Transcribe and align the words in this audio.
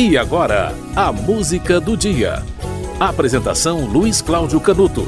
E 0.00 0.16
agora, 0.16 0.72
a 0.94 1.10
música 1.10 1.80
do 1.80 1.96
dia. 1.96 2.44
Apresentação 3.00 3.84
Luiz 3.84 4.22
Cláudio 4.22 4.60
Canuto. 4.60 5.04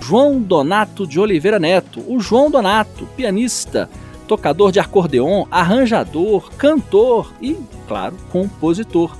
João 0.00 0.40
Donato 0.40 1.04
de 1.04 1.18
Oliveira 1.18 1.58
Neto, 1.58 2.00
o 2.06 2.20
João 2.20 2.48
Donato, 2.48 3.06
pianista, 3.16 3.90
tocador 4.28 4.70
de 4.70 4.78
acordeon, 4.78 5.46
arranjador, 5.50 6.48
cantor 6.52 7.32
e, 7.42 7.56
claro, 7.88 8.16
compositor. 8.30 9.16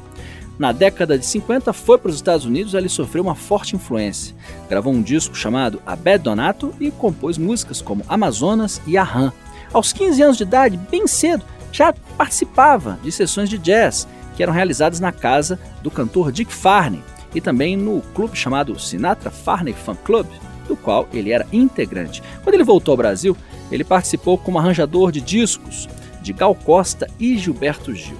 Na 0.56 0.70
década 0.70 1.18
de 1.18 1.26
50 1.26 1.72
foi 1.72 1.98
para 1.98 2.10
os 2.10 2.14
Estados 2.14 2.46
Unidos, 2.46 2.74
ele 2.74 2.88
sofreu 2.88 3.24
uma 3.24 3.34
forte 3.34 3.74
influência. 3.74 4.32
Gravou 4.68 4.92
um 4.92 5.02
disco 5.02 5.36
chamado 5.36 5.82
Abed 5.84 6.22
Donato 6.22 6.72
e 6.78 6.88
compôs 6.92 7.36
músicas 7.36 7.82
como 7.82 8.04
Amazonas 8.08 8.80
e 8.86 8.96
Arran. 8.96 9.32
Aos 9.72 9.92
15 9.92 10.22
anos 10.22 10.36
de 10.36 10.44
idade, 10.44 10.78
bem 10.88 11.08
cedo, 11.08 11.44
já 11.72 11.92
participava 12.16 12.96
de 13.02 13.10
sessões 13.10 13.50
de 13.50 13.58
jazz 13.58 14.06
que 14.40 14.42
eram 14.42 14.54
realizadas 14.54 15.00
na 15.00 15.12
casa 15.12 15.60
do 15.82 15.90
cantor 15.90 16.32
Dick 16.32 16.50
Farney 16.50 17.02
e 17.34 17.42
também 17.42 17.76
no 17.76 18.00
clube 18.14 18.38
chamado 18.38 18.80
Sinatra 18.80 19.30
Farney 19.30 19.74
Fan 19.74 19.96
Club, 19.96 20.26
do 20.66 20.74
qual 20.74 21.06
ele 21.12 21.30
era 21.30 21.46
integrante. 21.52 22.22
Quando 22.42 22.54
ele 22.54 22.64
voltou 22.64 22.92
ao 22.94 22.96
Brasil, 22.96 23.36
ele 23.70 23.84
participou 23.84 24.38
como 24.38 24.58
arranjador 24.58 25.12
de 25.12 25.20
discos 25.20 25.86
de 26.22 26.32
Gal 26.32 26.54
Costa 26.54 27.06
e 27.20 27.36
Gilberto 27.36 27.94
Gil. 27.94 28.16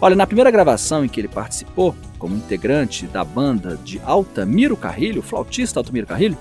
Olha, 0.00 0.16
na 0.16 0.26
primeira 0.26 0.50
gravação 0.50 1.04
em 1.04 1.08
que 1.08 1.20
ele 1.20 1.28
participou, 1.28 1.94
como 2.18 2.34
integrante 2.34 3.06
da 3.06 3.22
banda 3.22 3.78
de 3.84 4.00
Altamiro 4.04 4.76
Carrilho, 4.76 5.22
flautista 5.22 5.78
Altamiro 5.78 6.08
Carrilho, 6.08 6.36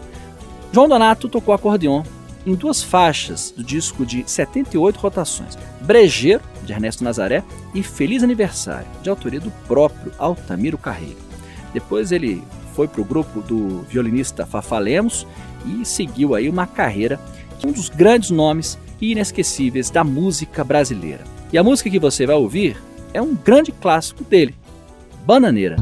João 0.71 0.89
Donato 0.89 1.29
tocou 1.29 1.53
acordeon 1.53 2.01
em 2.47 2.55
duas 2.55 2.81
faixas 2.81 3.53
do 3.55 3.63
disco 3.63 4.07
de 4.07 4.23
78 4.25 4.97
rotações: 4.99 5.55
Brejeiro, 5.81 6.41
de 6.63 6.73
Ernesto 6.73 7.03
Nazaré, 7.03 7.43
e 7.73 7.83
Feliz 7.83 8.23
Aniversário, 8.23 8.87
de 9.01 9.09
autoria 9.09 9.39
do 9.39 9.51
próprio 9.67 10.11
Altamiro 10.17 10.77
Carreiro. 10.77 11.17
Depois 11.73 12.11
ele 12.11 12.43
foi 12.73 12.87
para 12.87 13.01
o 13.01 13.05
grupo 13.05 13.41
do 13.41 13.81
violinista 13.83 14.45
Fafá 14.45 14.79
Lemos 14.79 15.27
e 15.65 15.85
seguiu 15.85 16.35
aí 16.35 16.49
uma 16.49 16.67
carreira 16.67 17.19
é 17.63 17.67
um 17.67 17.71
dos 17.71 17.89
grandes 17.89 18.29
nomes 18.29 18.77
e 18.99 19.11
inesquecíveis 19.11 19.89
da 19.89 20.03
música 20.03 20.63
brasileira. 20.63 21.23
E 21.51 21.57
a 21.57 21.63
música 21.63 21.89
que 21.89 21.99
você 21.99 22.25
vai 22.25 22.35
ouvir 22.35 22.77
é 23.13 23.21
um 23.21 23.33
grande 23.35 23.71
clássico 23.71 24.23
dele, 24.23 24.53
Bananeira. 25.25 25.77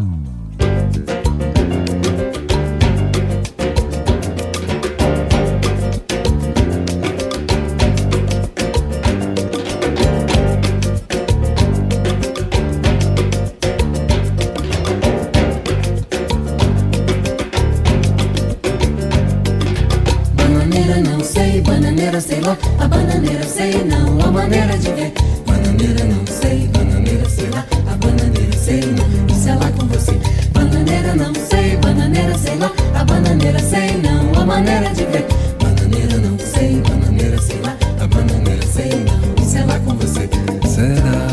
Bananeira 21.02 22.22
sei 22.22 22.42
lá, 22.42 22.58
a 22.80 22.88
bananeira 22.88 23.44
sei 23.44 23.84
não, 23.84 24.22
a 24.22 24.32
maneira 24.32 24.78
de 24.78 24.92
ver. 24.92 25.14
Bananeira 25.46 26.06
não 26.06 26.26
sei, 26.28 26.68
bananeira 26.68 27.30
sei 27.30 27.50
lá, 27.50 27.66
a 27.92 27.96
bananeira 27.96 28.58
sei 28.58 28.82
não, 28.82 29.36
isso 29.36 29.50
é 29.50 29.56
lá 29.56 29.72
com 29.72 29.88
você. 29.88 30.20
Bananeira 30.54 31.16
não 31.16 31.34
sei, 31.34 31.78
bananeira 31.78 32.38
sei 32.38 32.56
lá, 32.58 32.72
a 33.00 33.04
bananeira 33.04 33.60
sei 33.60 33.98
não, 33.98 34.42
a 34.42 34.46
maneira 34.46 34.90
de 34.94 35.06
ver. 35.06 35.26
Bananeira 35.60 36.18
não 36.18 36.38
sei, 36.40 36.82
bananeira 36.82 37.42
sei 37.42 37.62
lá, 37.62 37.78
a 38.00 38.08
bananeira 38.08 38.66
sei 38.68 39.06
não, 39.06 39.44
isso 39.44 39.58
é 39.58 39.66
lá 39.66 39.80
com 39.80 39.96
você. 39.96 40.30
Será 40.68 41.28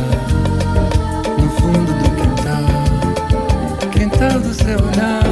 no 1.38 1.50
fundo 1.50 1.92
do 1.92 2.08
quintal, 2.20 3.90
quintal 3.90 4.40
do 4.40 4.54
seu 4.54 4.78
olhar 4.78 5.27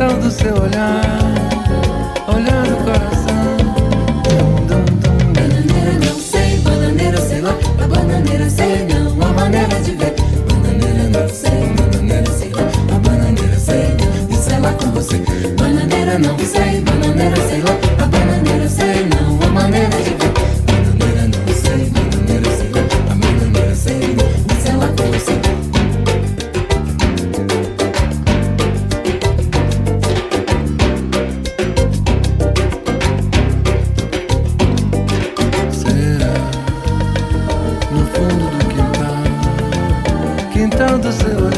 quintal 0.00 0.16
do 0.16 0.30
seu 0.30 0.54
olhar, 0.54 1.02
olhar 2.34 2.66
do 2.66 2.76
coração. 2.84 3.56
Bananeira 5.34 5.92
não 5.92 6.18
sei, 6.18 6.58
bananeira 6.60 7.18
sei 7.18 7.40
lá, 7.42 7.54
a 7.82 7.86
bananeira 7.86 8.48
sei 8.48 8.86
não, 8.86 9.22
a 9.22 9.32
maneira 9.34 9.80
de 9.82 9.90
ver. 9.92 10.19
Quintal 41.10 41.34
do 41.34 41.49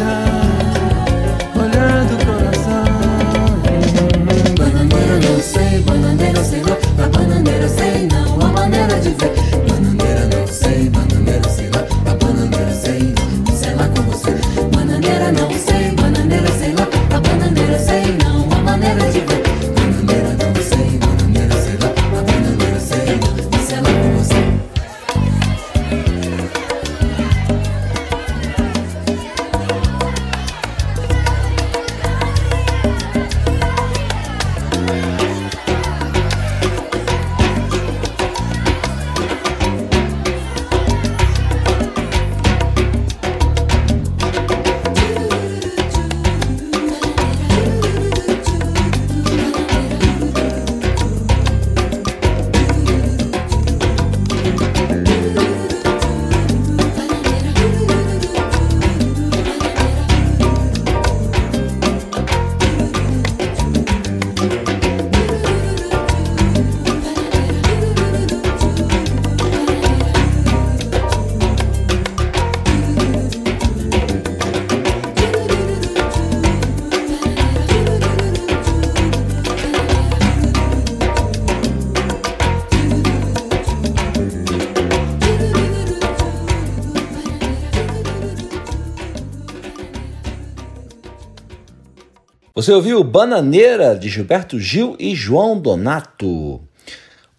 Você 92.54 92.70
ouviu 92.70 93.02
Bananeira 93.02 93.96
de 93.96 94.10
Gilberto 94.10 94.60
Gil 94.60 94.94
e 94.98 95.14
João 95.14 95.58
Donato. 95.58 96.60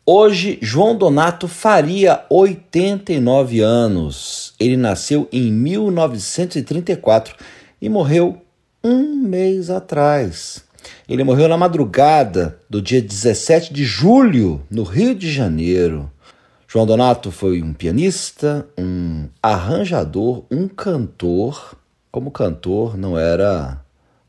Hoje, 0.03 0.57
João 0.59 0.97
Donato 0.97 1.47
faria 1.47 2.25
89 2.31 3.59
anos. 3.61 4.55
Ele 4.59 4.75
nasceu 4.75 5.29
em 5.31 5.51
1934 5.51 7.35
e 7.79 7.87
morreu 7.89 8.41
um 8.83 9.15
mês 9.15 9.69
atrás. 9.69 10.65
Ele 11.07 11.23
morreu 11.23 11.47
na 11.47 11.57
madrugada 11.57 12.57
do 12.67 12.81
dia 12.81 12.99
17 12.99 13.71
de 13.71 13.85
julho, 13.85 14.63
no 14.67 14.81
Rio 14.81 15.13
de 15.13 15.31
Janeiro. 15.31 16.11
João 16.67 16.87
Donato 16.87 17.29
foi 17.29 17.61
um 17.61 17.71
pianista, 17.71 18.67
um 18.75 19.29
arranjador, 19.43 20.43
um 20.49 20.67
cantor. 20.67 21.77
Como 22.11 22.31
cantor, 22.31 22.97
não 22.97 23.15
era 23.15 23.82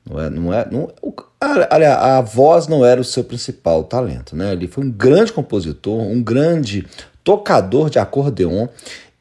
não 0.09 0.21
é, 0.21 0.31
não 0.31 0.53
é, 0.53 0.69
não, 0.71 0.93
a, 1.41 1.77
a, 1.77 2.19
a, 2.19 2.21
voz 2.21 2.69
não 2.69 2.85
era 2.85 3.01
o 3.01 3.05
seu 3.05 3.25
principal 3.25 3.85
talento, 3.85 4.37
né? 4.37 4.53
Ele 4.53 4.69
foi 4.69 4.85
um 4.85 4.91
grande 4.91 5.33
compositor, 5.33 5.99
um 6.01 6.23
grande 6.23 6.87
tocador 7.23 7.89
de 7.89 7.99
acordeon 7.99 8.69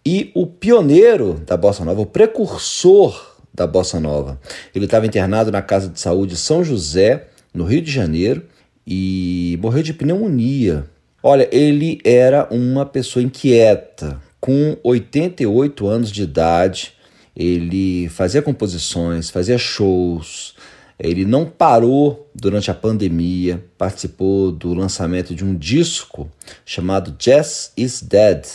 e 0.06 0.32
o 0.36 0.46
pioneiro 0.46 1.42
da 1.46 1.56
bossa 1.56 1.86
nova, 1.86 2.02
o 2.02 2.06
precursor 2.06 3.38
da 3.54 3.66
bossa 3.66 4.00
nova. 4.00 4.40
Ele 4.76 4.86
estava 4.86 5.06
internado 5.06 5.52
na 5.52 5.62
Casa 5.62 5.88
de 5.88 6.00
Saúde 6.00 6.36
São 6.36 6.64
José, 6.64 7.28
no 7.54 7.64
Rio 7.64 7.82
de 7.82 7.92
Janeiro, 7.92 8.44
e 8.86 9.58
morreu 9.62 9.84
de 9.84 9.94
pneumonia. 9.94 10.86
Olha, 11.22 11.48
ele 11.52 12.02
era 12.04 12.48
uma 12.52 12.86
pessoa 12.86 13.24
inquieta, 13.24 14.20
com 14.42 14.76
88 14.84 15.88
anos 15.88 16.12
de 16.12 16.24
idade. 16.24 16.94
Ele 17.34 18.10
fazia 18.10 18.42
composições, 18.42 19.30
fazia 19.30 19.58
shows, 19.58 20.53
ele 21.00 21.26
não 21.26 21.46
parou 21.46 22.30
durante 22.34 22.70
a 22.70 22.74
pandemia, 22.74 23.64
participou 23.78 24.52
do 24.52 24.74
lançamento 24.74 25.34
de 25.34 25.44
um 25.44 25.56
disco 25.56 26.30
chamado 26.66 27.12
Jazz 27.18 27.72
is 27.76 28.02
Dead, 28.02 28.46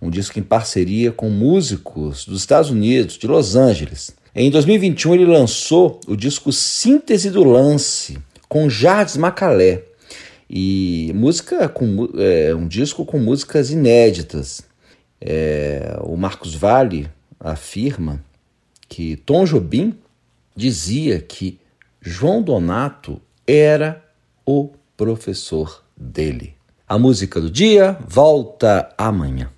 um 0.00 0.10
disco 0.10 0.38
em 0.38 0.42
parceria 0.42 1.12
com 1.12 1.30
músicos 1.30 2.24
dos 2.24 2.40
Estados 2.40 2.70
Unidos, 2.70 3.16
de 3.16 3.26
Los 3.26 3.56
Angeles. 3.56 4.14
Em 4.34 4.50
2021 4.50 5.14
ele 5.14 5.26
lançou 5.26 6.00
o 6.06 6.14
disco 6.14 6.52
Síntese 6.52 7.30
do 7.30 7.42
Lance 7.42 8.18
com 8.48 8.68
Jardim 8.68 9.18
Macalé 9.18 9.82
e 10.48 11.10
música 11.14 11.68
com 11.68 12.08
é, 12.18 12.54
um 12.54 12.68
disco 12.68 13.04
com 13.04 13.18
músicas 13.18 13.70
inéditas. 13.70 14.62
É, 15.20 15.98
o 16.02 16.16
Marcos 16.16 16.54
Vale 16.54 17.08
afirma 17.40 18.22
que 18.88 19.16
Tom 19.16 19.44
Jobim 19.44 19.94
dizia 20.54 21.20
que 21.20 21.58
João 22.08 22.40
Donato 22.40 23.20
era 23.44 24.00
o 24.46 24.70
professor 24.96 25.82
dele. 25.96 26.54
A 26.86 26.96
música 26.96 27.40
do 27.40 27.50
dia 27.50 27.98
volta 28.06 28.94
amanhã. 28.96 29.50